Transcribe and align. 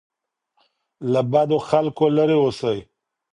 له 1.11 1.21
بدو 1.31 1.57
خلګو 1.67 2.07
لري 2.17 2.37
اوسئ. 2.39 2.77